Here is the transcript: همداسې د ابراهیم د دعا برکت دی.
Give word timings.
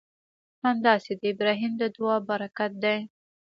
همداسې 0.65 1.11
د 1.21 1.21
ابراهیم 1.33 1.71
د 1.81 1.83
دعا 1.95 2.15
برکت 2.29 2.71
دی. 2.83 2.97